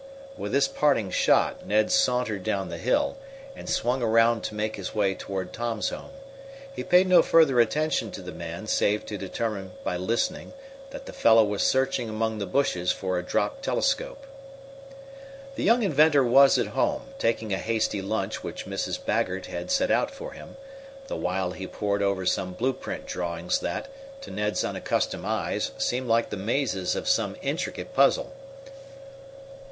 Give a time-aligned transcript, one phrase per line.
[0.35, 3.17] With this parting shot Ned sauntered down the hill,
[3.55, 6.09] and swung around to make his way toward Tom's home.
[6.75, 10.53] He paid no further attention to the man, save to determine, by listening,
[10.89, 14.25] that the fellow was searching among the bushes for the dropped telescope.
[15.53, 18.97] The young inventor was at home, taking a hasty lunch which Mrs.
[19.05, 20.57] Baggert had set out for him,
[21.09, 23.87] the while he poured over some blueprint drawings that,
[24.21, 28.33] to Ned's unaccustomed eyes, looked like the mazes of some intricate puzzle.